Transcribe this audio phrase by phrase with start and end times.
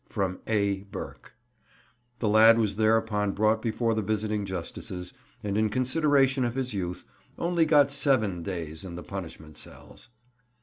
[0.09, 0.77] From A.
[0.91, 1.31] Burke."
[2.17, 7.03] The lad was thereupon brought before the visiting justices, and in consideration of his youth
[7.37, 10.09] only got seven days in the punishment cells.